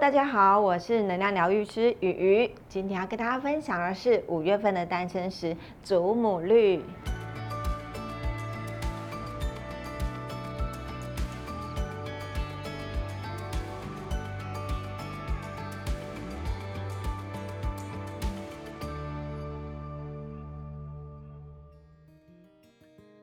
[0.00, 2.50] 大家好，我是能量疗愈师雨雨。
[2.68, 6.80] 今天要跟大家分享的是五月份的诞生石祖母绿。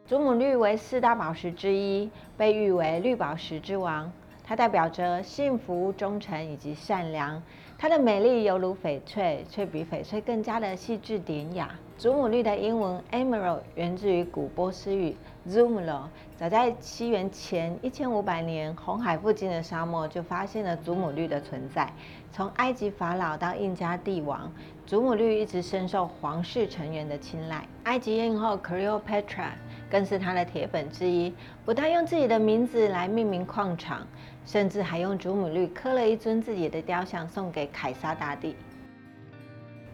[0.06, 4.12] 祖母绿为四大宝石之一，被誉为绿宝石之王。
[4.48, 7.42] 它代表着幸福、忠诚以及善良。
[7.78, 11.72] 它的美丽犹如翡翠，却比翡翠更加的细致典雅。
[11.98, 15.16] 祖母绿的英文 emerald 源自于古波斯语
[15.48, 16.02] zumlo。
[16.36, 21.90] 早在西元前一千五百年，红海附近的沙漠就发现了祖母绿的存在。
[22.34, 24.52] 从埃及法老到印加帝王，
[24.86, 27.66] 祖母绿一直深受皇室成员的青睐。
[27.86, 29.52] 埃及艳后 Cleopatra
[29.90, 34.06] 更是他的铁粉之一，不但用自己的名字来命名矿场。
[34.46, 38.56] 甚至还用祖母绿刻了一尊自己的雕像送给凯撒大帝。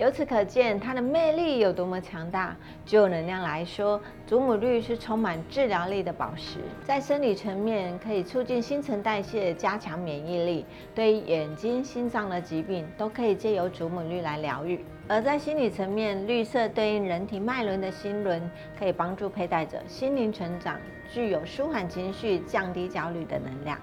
[0.02, 2.58] 由此可见，它的魅力有多么强大。
[2.84, 14.84] 就能量来说，祖母绿是充满治疗力的宝石，在生理层面可以促进新陈代谢，加强免疫力，对于眼睛、心脏的疾病都可以借由祖母绿来疗愈。
[15.08, 18.42] 而在心理层面，绿色对应人体脉轮的心轮，
[18.80, 20.80] 可以帮助佩戴者心灵成长，
[21.14, 23.78] 具有舒缓情绪、降低焦虑的能量。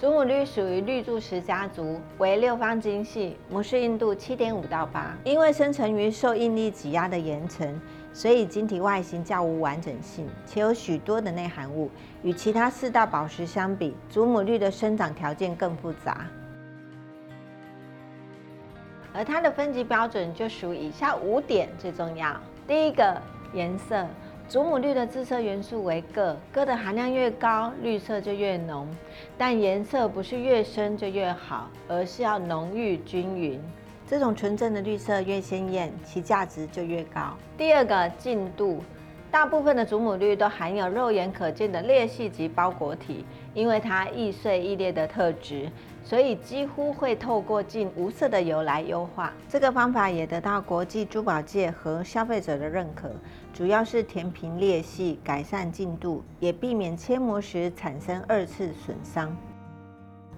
[0.00, 5.14] 祖母绿属于绿柱石家族，为六方晶系，模式硬度七点五到八。
[5.24, 7.78] 因为生成于受应力挤压的岩层，
[8.10, 11.90] 所以晶体外形较无完整性，且有许多的内含物。
[12.22, 16.26] 与其他四大宝石相比，祖母绿的生长条件更复杂。
[19.12, 22.34] 而它的分级标准就属以下五点最重要。
[22.66, 23.20] 第一个，
[23.52, 24.06] 颜色。
[24.50, 28.84] 祖母绿的自色元素为铬，铬的含量越高，绿色就越浓。
[29.38, 33.62] 但颜色不是越深就越好，而是要浓郁均匀。
[34.08, 37.36] 这种纯正的绿色越鲜艳，其价值就越高。
[37.56, 38.82] 第二个净度，
[39.30, 45.70] 大部分的祖母绿都含有肉眼可见的裂隙及包裹体，因为它易碎易裂的特质。
[46.02, 53.10] 所以几乎会透过近无色的油来优化，这个方法也得到国际珠宝界和消费者的认可，
[53.52, 59.36] 主要是填平裂隙、改善净度，也避免切磨时产生二次损伤。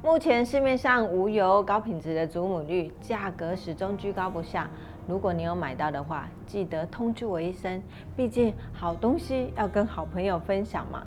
[0.04, 4.68] 目前市面上无油高品质的祖母绿，价格始终居高不下。
[5.06, 7.80] 如果你有买到的话，记得通知我一声，
[8.16, 11.06] 毕竟好东西要跟好朋友分享嘛。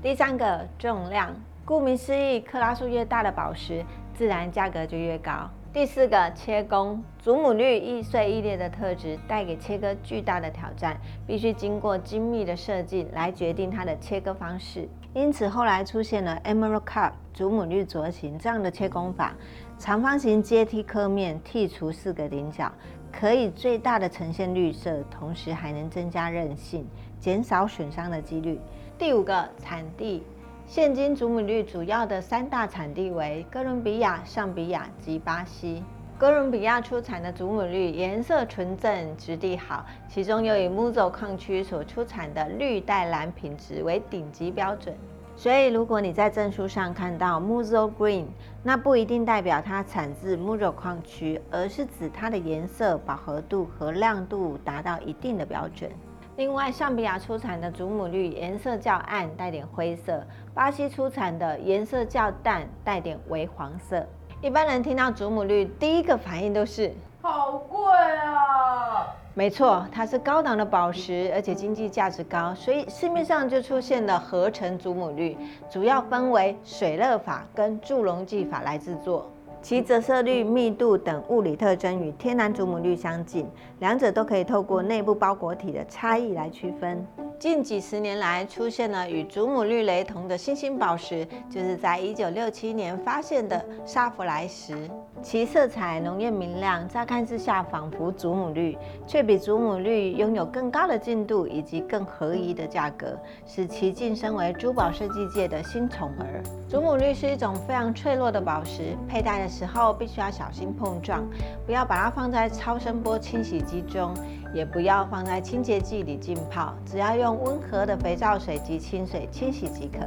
[0.00, 1.30] 第三个重量。
[1.66, 3.84] 顾名思义，克拉数越大的宝石，
[4.14, 5.50] 自然价格就越高。
[5.76, 14.88] 第四个切工，祖母绿易碎易裂的特质，带给切割巨大的挑战，必须经过精密的设计来决定它的切割方式。
[15.12, 19.34] 因此后来出现了 Emerald Cut 祖母绿镯形这样的切工法，
[19.78, 22.72] 长方形阶梯刻面，剔除四个顶角，
[23.12, 26.88] 可以最大的呈现绿色，同时还能增加韧性，
[27.20, 28.58] 减少损伤的几率。
[28.98, 30.22] 第五个产地。
[30.68, 35.80] 现今祖母绿主要的三大产地为哥伦比亚、上比亚及巴西。
[36.18, 44.92] 哥伦比亚出产的祖母绿颜色纯正、质地好，其中又以 Muzo 矿区所出产的绿带蓝品质为顶级标准。
[45.36, 48.24] 所以，如果你在证书上看到 Muzo Green，
[48.64, 55.88] 那不一定代表它产自 Muzo 矿区，而是指它的颜色、饱和度和亮度达到一定的标准。
[56.36, 60.20] 另外，上比亚出产的祖母绿颜色较暗，带点灰色；
[60.52, 64.06] 巴西出产的颜色较淡，带点微黄色。
[64.42, 66.92] 一般人听到祖母绿，第一个反应都是
[67.22, 69.06] 好贵啊！
[69.32, 75.38] 没错，它是高档的宝石，而且经济价值高，所以市面上就出现了合成祖母绿，
[75.70, 79.30] 主要分为水热法跟助溶剂法来制作。
[79.60, 83.46] 其折射率、密度等物理特征与天然祖母绿相近，
[83.80, 87.04] 两者都可以透过内部包裹体的差异来区分。
[87.38, 94.88] 近几十年来，出现了与祖母绿雷同的新兴宝石，就是在1967年发现的沙弗莱石。
[95.26, 98.78] 其色彩浓艳明亮，乍看之下仿佛祖母绿，
[99.08, 106.40] 却比祖母绿拥有更高的净度以及更合宜的价格，使其晋升为珠宝设计界的新宠儿。
[106.68, 111.26] 祖母绿是一种非常脆弱的宝石，佩戴的时候必须要小心碰撞，
[111.66, 114.14] 不要把它放在超声波清洗机中，
[114.54, 120.06] 也不要放在清洁剂里浸泡，只要用温和的肥皂水及清水清洗即可。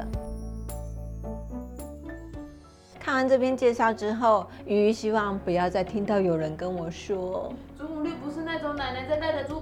[2.99, 9.58] 看完这篇介绍之后，鱼鱼希望不要再听到有人跟我说，祖母绿不是那种奶奶在戴的珠？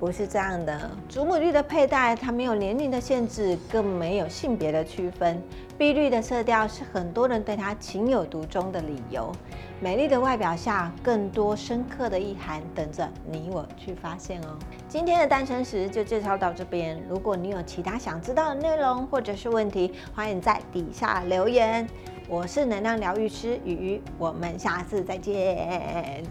[0.00, 5.40] 不是这样的，祖母绿的佩戴它没有年龄的限制，更没有性别的区分。
[5.76, 9.30] 碧绿的色调是很多人对它情有独钟的理由。
[9.78, 14.58] 美丽的外表下，更多深刻的意涵等着你我去发现哦。
[14.88, 21.86] 今天的诞生石就介绍到这边，如果你有其他想知道的内容或者是问题，欢迎在底下留言。
[22.26, 26.24] 我是能量疗愈师雨雨，我们下次再见。